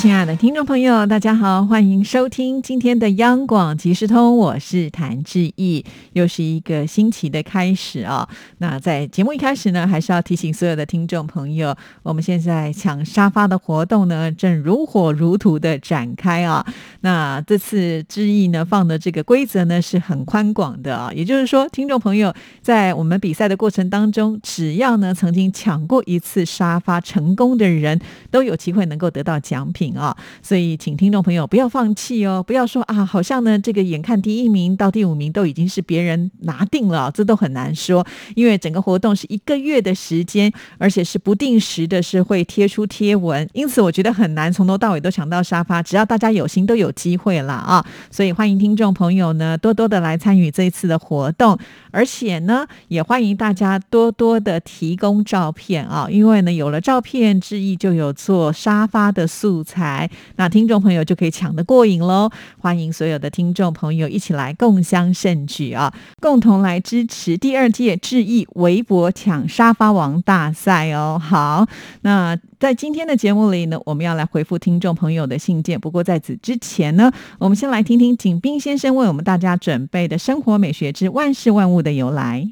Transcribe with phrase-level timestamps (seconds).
[0.00, 8.26] 亲爱的听众朋友，大家好，欢迎收听今天的央广即时通，我是谭志毅，又是一个新奇的开始啊。
[8.58, 16.64] 那在节目一开始呢，还是要提醒所有的听众朋友，我们现在抢沙发的活动呢，正如火如荼的展开啊。
[17.02, 29.89] 那这次志毅呢放的这个规则呢是很宽广的啊，也就是说，听众朋友在我们比赛的过程当中，只要呢曾经抢过一次沙发成功的人，都有机会能够得到奖品。
[29.96, 51.58] 啊，所以请听众朋友不要放弃哦，不要说啊，好像呢这个眼看第一名到第五名都已经是别人拿定了，这都很难说，因为整个活动是一个月的时间，而且是不定时的，是会贴出贴文，因此我觉得很难从头到尾都抢到沙发，只要大家有心都有机会了啊，所以欢迎听众朋友呢多多的来参与这一次的活动，
[51.90, 59.79] 而且呢也欢迎大家多多的提供照片啊，因为呢有了照片之意，就有做沙发的素材。
[59.80, 62.30] 台，那听众朋友就可以抢得过瘾喽！
[62.58, 71.18] 欢迎所有的听众朋友一起来共襄盛举啊，共同来支持第二届智毅微博抢沙发王大赛哦。
[71.18, 71.66] 好，
[72.02, 75.80] 那在今天的节目里呢，我们要来回复听众朋友的信件。
[75.80, 82.46] 不过在此之前呢，我们先来听听景斌先生为我们大家准备的生活美学之万事万物的由来。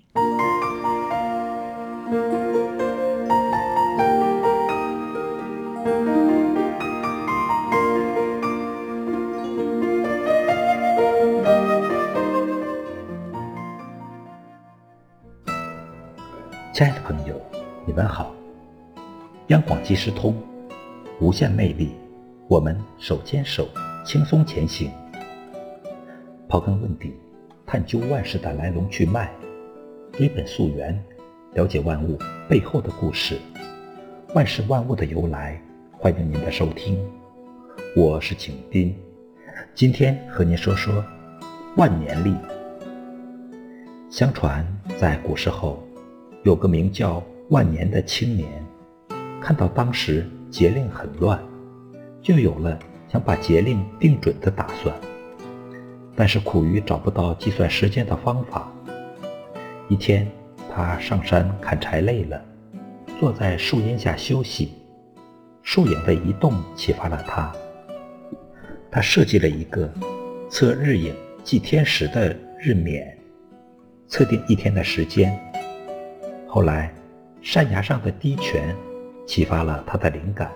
[16.79, 17.35] 亲爱的朋友，
[17.85, 18.33] 你们好！
[19.49, 20.33] 央广即时通，
[21.19, 21.91] 无限魅力，
[22.47, 23.67] 我们手牵手，
[24.05, 24.89] 轻松前行。
[26.49, 27.13] 刨根问底，
[27.67, 29.29] 探究万事的来龙去脉，
[30.13, 30.97] 追本溯源，
[31.55, 32.17] 了解万物
[32.49, 33.37] 背后的故事，
[34.33, 35.61] 万事万物的由来。
[35.91, 37.05] 欢迎您的收听，
[37.97, 38.97] 我是景斌，
[39.75, 41.05] 今天和您说说
[41.75, 42.37] 万年历。
[44.09, 44.65] 相传
[44.97, 45.83] 在古时候。
[46.45, 48.49] 有个名叫万年的青年，
[49.41, 51.43] 看到当时节令很乱，
[52.23, 52.79] 就有了
[53.09, 54.95] 想把节令定准的打算。
[56.15, 58.73] 但是苦于找不到计算时间的方法。
[59.89, 60.31] 一天，
[60.73, 62.43] 他上山砍柴累了，
[63.19, 64.73] 坐在树荫下休息。
[65.63, 67.53] 树影的移动启发了他，
[68.91, 69.93] 他设计了一个
[70.49, 73.19] 测日影计天时的日冕，
[74.07, 75.39] 测定一天的时间。
[76.59, 76.93] 后来，
[77.41, 78.75] 山崖上的滴泉
[79.25, 80.51] 启发了他的灵感，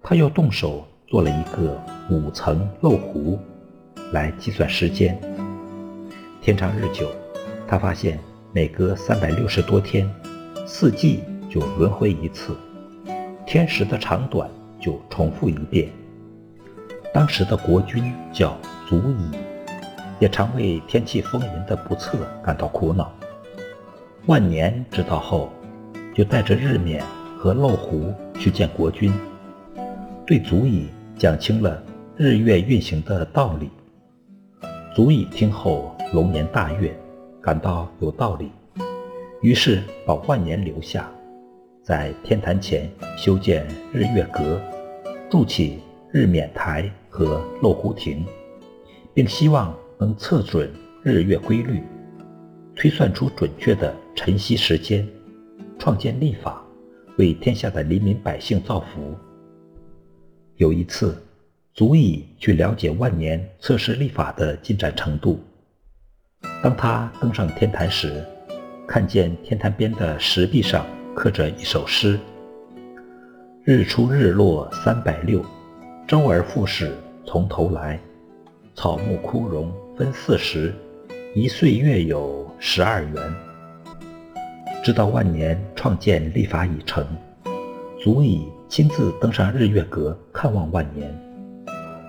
[0.00, 1.76] 他又动手做了一个
[2.08, 3.36] 五层漏壶
[4.12, 5.20] 来计算时间。
[6.40, 7.10] 天长日久，
[7.66, 8.16] 他发现
[8.52, 10.08] 每隔三百六十多天，
[10.64, 12.56] 四季就轮回一次，
[13.44, 14.48] 天时的长短
[14.80, 15.88] 就重复一遍。
[17.12, 19.32] 当时的国君叫祖乙，
[20.20, 23.12] 也常为天气风云的不测感到苦恼。
[24.28, 25.48] 万年知道后，
[26.14, 27.02] 就带着日冕
[27.38, 29.10] 和漏壶去见国君，
[30.26, 31.82] 对祖乙讲清了
[32.14, 33.70] 日月运行的道理。
[34.94, 36.94] 祖乙听后龙颜大悦，
[37.40, 38.52] 感到有道理，
[39.40, 41.10] 于是把万年留下，
[41.82, 44.60] 在天坛前修建日月阁，
[45.30, 45.78] 筑起
[46.12, 48.26] 日冕台和漏壶亭，
[49.14, 50.70] 并希望能测准
[51.02, 51.82] 日月规律。
[52.76, 55.06] 推算出准确的晨曦时间，
[55.78, 56.60] 创建历法，
[57.18, 59.16] 为天下的黎民百姓造福。
[60.56, 61.16] 有一次，
[61.72, 65.38] 足以去了解万年测试历法的进展程度。
[66.60, 68.24] 当他登上天坛时，
[68.88, 70.84] 看见天坛边的石壁上
[71.14, 72.18] 刻着一首诗
[73.62, 75.44] ：“日出日落三百六，
[76.08, 76.92] 周而复始
[77.24, 78.00] 从头来。
[78.74, 80.74] 草木枯荣分四时，
[81.36, 83.14] 一岁月有。”十二圆，
[84.82, 87.06] 直到万年创建历法已成，
[88.00, 91.12] 足以亲自登上日月阁看望万年。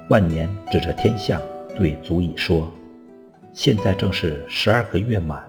[0.10, 1.42] 万年指着天象
[1.76, 2.72] 对足以说
[3.54, 5.44] ：“现在正是十二个月满，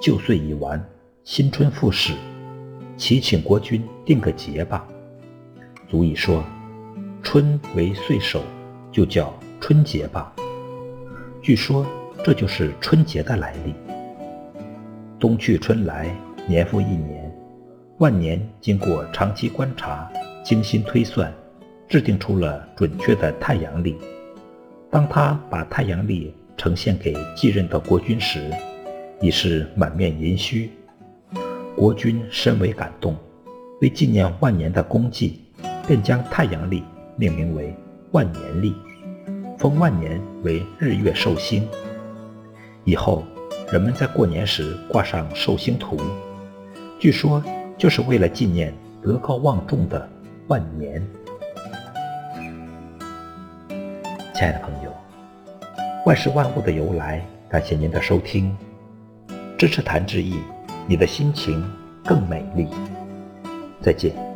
[0.00, 0.82] 旧岁已完，
[1.24, 2.14] 新春复始，
[2.96, 4.86] 祈请国君定个节吧。”
[5.88, 6.44] 足以说
[7.22, 8.42] ：“春为岁首，
[8.92, 10.32] 就叫春节吧。”
[11.42, 11.86] 据说
[12.24, 13.74] 这就是春节的来历。
[15.18, 16.14] 冬去春来，
[16.46, 17.30] 年复一年。
[17.98, 20.10] 万年经过长期观察，
[20.44, 21.32] 精心推算，
[21.88, 23.96] 制定出了准确的太阳历。
[24.90, 28.50] 当他把太阳历呈现给继任的国君时，
[29.20, 30.70] 已是满面银须。
[31.74, 33.16] 国君深为感动，
[33.80, 35.40] 为纪念万年的功绩，
[35.86, 36.84] 便将太阳历
[37.16, 37.74] 命名为
[38.12, 38.74] 万年历，
[39.58, 41.66] 封万年为日月寿星。
[42.84, 43.24] 以后，
[43.72, 45.98] 人们在过年时挂上寿星图，
[46.98, 47.42] 据说
[47.76, 48.72] 就是为了纪念
[49.02, 50.08] 德高望重的
[50.48, 51.06] 万年。
[54.34, 54.90] 亲爱的朋友，
[56.06, 58.56] 万事万物的由来，感谢您的收听。
[59.58, 60.40] 支持谭志毅，
[60.86, 61.62] 你的心情
[62.04, 62.66] 更美丽。
[63.82, 64.35] 再见。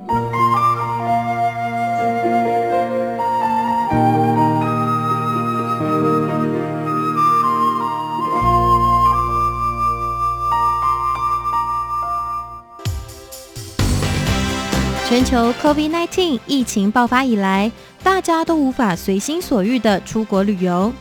[15.31, 17.71] 球 COVID-19 疫情爆发以来，
[18.03, 20.93] 大家都无法随心所欲的出国旅游。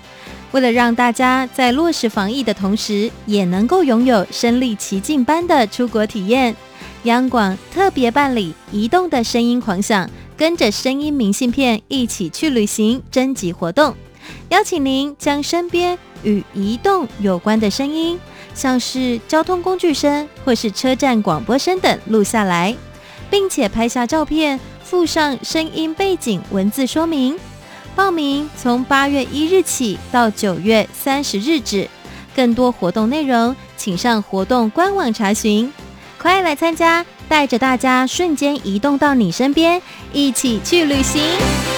[0.52, 6.56] 为了让大家在落实防疫的同时，也能够拥有身临其境般的出国体验，
[7.06, 13.96] 央广特别办理“移动的声音狂想”，跟着声音明信片一起去旅行征集活动，
[14.50, 18.20] 邀请您将身边与移动有关的声音，
[18.54, 22.76] 像是交通工具声或是车站广播声等录下来，
[23.30, 27.38] 并且拍下照片，附上声音背景文字说明。
[27.96, 31.88] 报名从八月一日起到九月三十日止，
[32.36, 35.72] 更多活动内容请上活动官网查询。
[36.18, 39.82] 快来参加，带着大家瞬间移动到你身边，
[40.14, 41.69] 一起去旅行。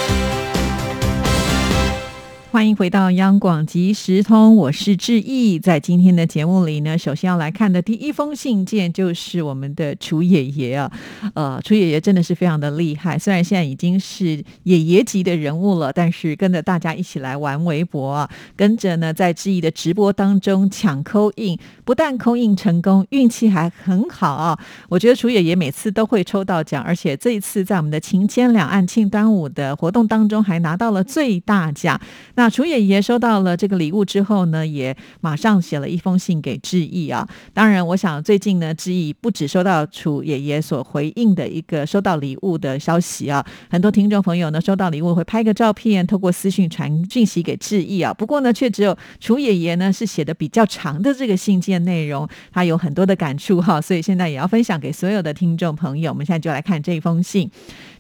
[2.52, 5.58] 欢迎回到央广即时通，我是志毅。
[5.58, 10.92] 在今天的节目里呢，首先要来看的第一封信件就是我们的楚爷爷啊，
[11.34, 24.60] 呃，楚爷爷真的是非常的厉害，虽然现在已经是爷爷级的人物了，但是跟着大家一起来玩微博，跟着呢在志毅的直播当中抢扣印，不但扣印成功，运气还很好啊。
[24.90, 31.98] 我觉得楚爷爷每次都会抽到奖，而且这一次在我们的情牵两岸庆端午的活动当中还拿到了最大奖。
[32.36, 37.30] 那那楚爷爷收到了这个礼物之后呢，也马上写了一封信给志毅啊。
[37.54, 48.12] 当然，我想最近呢，志毅不止收到楚爷爷所回应的一个收到礼物的消息啊，很多听众朋友呢收到礼物会拍个照片，透过私讯传讯息给志毅啊。
[48.12, 56.10] 不过呢，却只有楚爷爷呢是写的比较长的这个信件内容，他有很多的感触哈，所以现在也要分享给所有的听众朋友。
[56.12, 57.52] 我们现在就来看这一封信。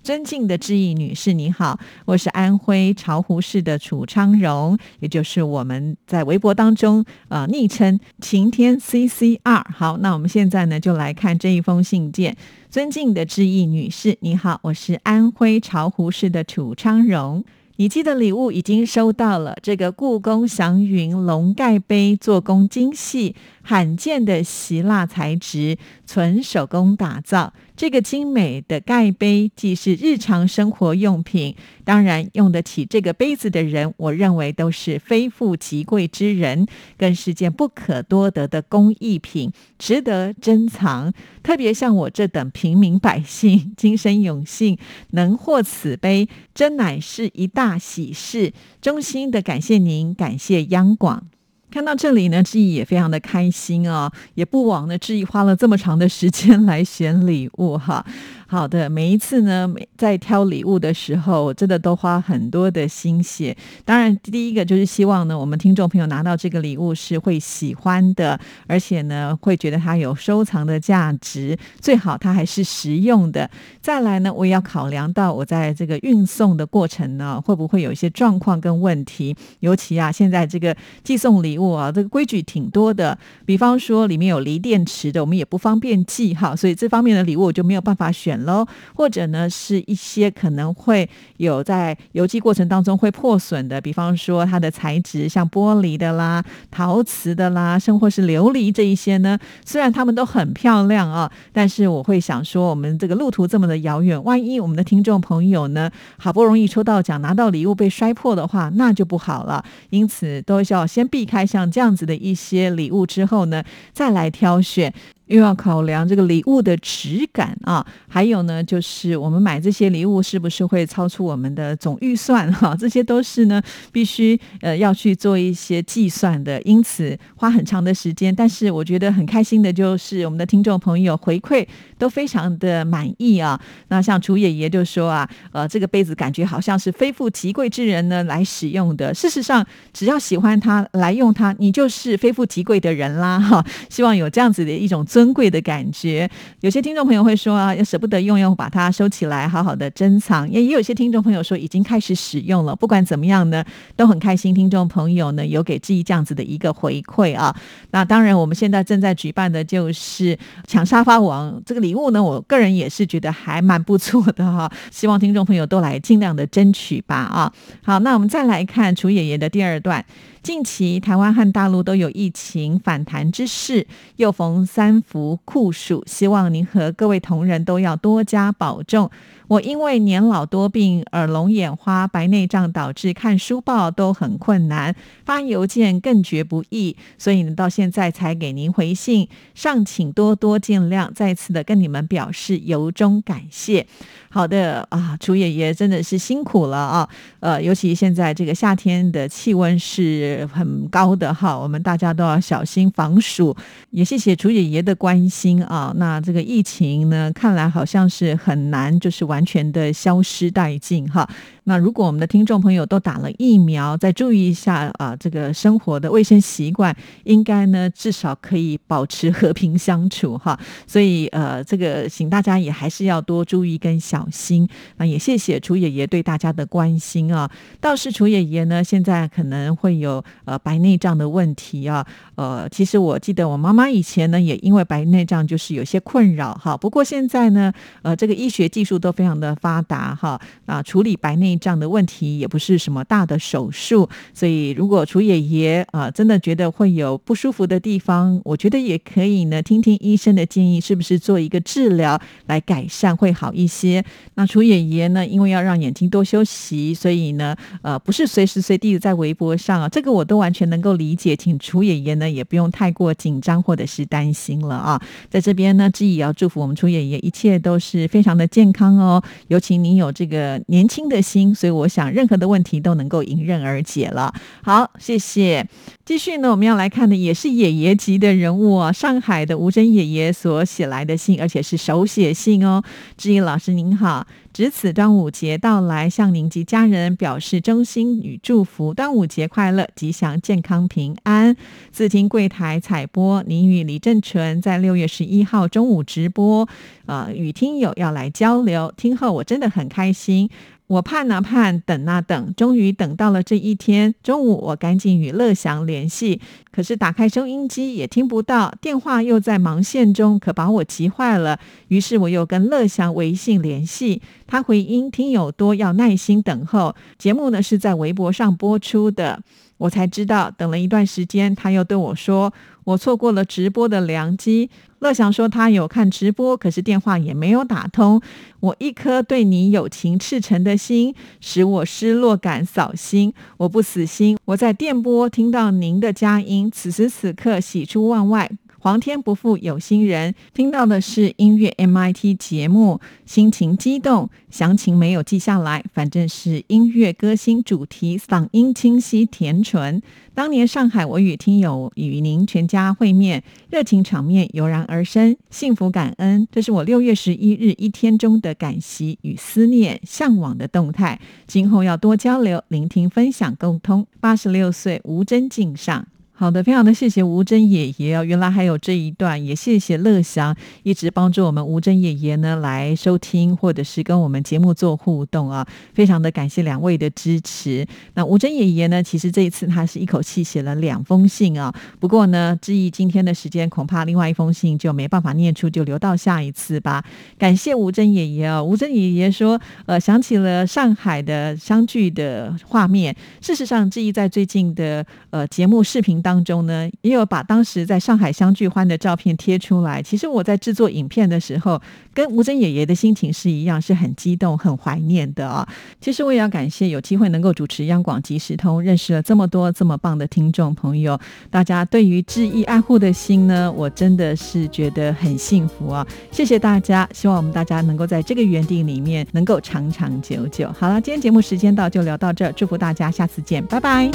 [0.03, 9.63] 尊敬的志毅女士，你好，我是安徽巢湖市的楚昌荣，也就是我们在微博当中呃昵称晴天 CCR。
[9.71, 12.35] 好，那我们现在呢就来看这一封信件。
[12.71, 17.43] 尊敬的志毅女士，你好，我是安徽巢湖市的楚昌荣。
[17.77, 27.53] 你寄的礼物已经收到了，这个故宫祥云龙盖杯，做工精细，罕见的希腊材质，纯手工打造。
[27.81, 41.11] 这个精美的盖杯既是日常生活用品，当然用得起这个杯子的人，我认为都是非富即贵之人，更是件不可多得的工艺品，值得珍藏。
[41.41, 44.77] 特别像我这等平民百姓，今生有幸
[45.13, 48.53] 能获此杯，真乃是一大喜事。
[48.79, 51.23] 衷心的感谢您，感谢央广。
[51.71, 58.05] 看到这里呢，志毅也非常的开心啊，也不枉呢，志毅花了这么长的时间来选礼物哈。
[58.51, 63.55] 好的，每一次呢，在挑礼物的时候，真的都花很多的心血。
[63.85, 73.49] 当然，第一个就是希望呢，我们听众朋友拿到这个礼物是会喜欢的，而且呢，会觉得它有收藏的价值，最好它还是实用的。
[73.79, 79.33] 再来呢，我也要考量到我在这个运送的过程呢，会不会有一些状况跟问题。
[79.61, 88.40] 尤其啊，现在这个寄送礼物啊，这个规矩挺多的，比方说里面有锂电池的，我们也不方便寄哈，所以这方面的礼物我就没有办法选。
[88.45, 99.37] 喽，或者呢，是一些可能会有在邮寄过程当中会破损的，比方说它的材质像玻璃的啦、陶瓷的啦，甚或是琉璃这一些呢。
[99.65, 109.63] 虽然它们都很漂亮啊，但是我会想说，我们这个路途这么的遥远，万一我们的听众朋友呢，好不容易抽到奖拿到礼物被摔破的话，那就不好了。
[109.89, 114.93] 因此，都需要先避开像这样子的一些礼物之后呢，再来挑选。
[115.31, 122.75] 又要考量这个礼物的质感啊，还有呢，就是我们买这些礼物是不是会超出我们的总预算哈？
[122.77, 123.61] 这些都是呢，
[123.91, 128.35] 必须呃要去做一些计算的，因此花很长的时间。
[128.35, 131.65] 但是我觉得很开心的就是我们的听众朋友回馈
[132.01, 133.61] 都非常的满意啊。
[133.89, 139.13] 那像楚爷爷就说啊，呃，这个杯子感觉好像是非富即贵之人呢来使用的。
[139.13, 143.63] 事实上，只要喜欢它来用它，你就是非富即贵的人啦哈。
[143.87, 146.27] 希望有这样子的一种尊贵的感觉。
[146.61, 150.49] 有些听众朋友会说啊，要舍不得用，要把它收起来，好好的珍藏。
[150.49, 152.75] 也也有些听众朋友说已经开始使用了。
[152.75, 153.63] 不管怎么样呢，
[153.95, 154.55] 都很开心。
[154.55, 157.55] 听众朋友呢有给志毅这样子的一个回馈啊。
[157.91, 164.71] 那当然，我们现在正在举办的就是抢沙发王这个礼礼物呢，我个人也是觉得还蛮不错的哈。
[164.89, 167.51] 希望听众朋友都来尽量的争取吧啊。
[167.83, 170.05] 好，那我们再来看楚爷爷的第二段。
[170.43, 179.11] 近期台湾和大陆都有疫情反弹之势，又逢三伏酷暑，希望您和各位同仁都要多加保重。
[179.47, 184.95] 我因为年老多病，耳聋眼花、白内障，导致看书报都很困难，
[185.25, 191.13] 发邮件更绝不易，所以呢，到现在才给您回信，尚请多多见谅。
[191.13, 193.85] 再次的跟你们表示由衷感谢。
[194.31, 197.09] 好的啊，楚爷爷真的是辛苦了啊，
[197.41, 203.55] 呃，尤其现在这个夏天的气温是很高的哈，我们大家都要小心防暑。
[203.91, 205.93] 也谢谢楚爷爷的关心啊。
[205.97, 209.45] 那这个疫情呢，看来好像是很难，就是完。
[209.51, 211.27] 全的消失殆尽哈。
[211.65, 216.95] 那如果我们的听众朋友都打了疫苗，再注意一下啊，这个生活的卫生习惯，
[217.25, 220.57] 应该呢至少可以保持和平相处哈。
[220.87, 224.67] 所以呃，这个请大家也还是要多注意跟小心。
[224.97, 227.49] 那也谢谢楚爷爷对大家的关心啊。
[227.79, 232.05] 倒是楚爷爷呢，现在可能会有呃白内障的问题啊。
[232.35, 236.75] 呃，其实我记得我妈妈以前呢也因为白内障就是有些困扰哈。
[236.75, 241.51] 不过现在呢，呃，这个医学技术都非常的发达哈啊，处理白内。
[241.61, 254.03] 障的问题也不是什么大的手术，所以如果楚爷爷啊真的觉得会有不舒服的地方，我觉得也可以呢，听听医生的建议，是不是做一个治疗来改善会好一些。
[254.35, 265.01] 那楚爷爷呢，因为要让眼睛多休息，所以呢，呃，不是随时随地的在微博上啊，这个我都完全能够理解，请楚爷爷呢也不用太过紧张或者是担心了啊。
[265.29, 271.53] 在这边呢，志毅也要祝福我们楚爷爷一切都是非常的健康哦，尤其您有这个年轻的心。
[271.53, 274.33] 所以我想，任何的问题都能够迎刃而解了。
[274.63, 275.67] 好，谢谢。
[276.05, 282.81] 继续呢，我们要来看的也是爷爷级的人物啊，上海的吴珍爷爷所写来的信，而且是手写信哦。
[283.17, 291.55] 志毅老师您好，好值此端午节到来，向您及家人表示衷心与祝福，端午节快乐，吉祥健康平安。
[291.91, 296.67] 自听柜台采播，您与李正淳在六月十一号中午直播，
[297.05, 300.49] 呃，与听友要来交流，听后我真的很开心。
[300.91, 304.13] 我盼啊盼，等啊等，终于等到了这一天。
[304.21, 311.57] 中午，我赶紧与乐祥联系，可是打开收音机也听不到，电话又在忙线中，可把我急坏了。
[311.87, 314.21] 于是我又跟乐祥微信联系，
[314.51, 316.93] 他回应听友多，要耐心等候。
[317.17, 319.41] 节目呢是在微博上播出的。
[319.77, 322.51] 我才知道，等了一段时间，他又对我说
[322.83, 328.21] ：“我错过了直播的良机。”乐祥说他有看直播，可是电话也没有打通。
[328.59, 333.33] 我一颗对你友情赤诚的心，使我失落感扫心。
[333.55, 338.51] 我不死心，我在电波听到您的佳音，此时此刻喜出望外。
[338.83, 350.01] 皇天不负有心人，听到的是音乐 MIT 节目，心情激动，详情没有记下来，反正是音乐歌星主题，嗓音清晰甜纯。
[350.33, 356.47] 当年上海，我与听友与您全家会面，热情场面油然而生，幸福感恩。
[356.51, 361.19] 这是我六月十一日一天中的感惜与思念，向往的动态。
[361.45, 364.07] 今后要多交流、聆听、分享、沟通。
[364.19, 366.07] 八十六岁吴真敬上。
[366.41, 377.85] 好的，非常的谢谢吴真爷爷哦，原来还有这一段，也谢谢乐祥一直帮助我们吴真爷爷呢来收听或者是跟我们节目做互动啊，非常的感谢两位的支持。
[378.15, 387.05] 那吴真爷爷呢，其实这一次他是一口气写了两封信啊，不过呢，志毅今天的时间恐怕另外一封信就没办法念出，就留到下一次吧。
[387.37, 393.15] 感谢吴真爷爷啊，吴真爷爷说，呃，想起了上海的相聚的画面。
[393.41, 396.30] 事实上，志毅在最近的呃节目视频当。
[396.31, 400.01] 当中呢，也有把当时在上海相聚欢的照片贴出来。
[400.01, 401.81] 其实我在制作影片的时候，
[402.13, 405.67] 跟吴珍爷爷的心情是一样，是很激动、很怀念的啊。
[405.99, 411.19] 其实我也要感谢有机会能够主持央广即时通，认识了这么多这么棒的听众朋友。
[411.49, 416.07] 大家对于致意爱护的心呢，我真的是觉得很幸福啊！
[416.31, 420.71] 谢谢大家，希望我们大家能够在这个园地里面能够长长久久。
[420.79, 424.09] 好了，今天节目时间到，就聊到这儿，祝福大家，下次见，拜拜。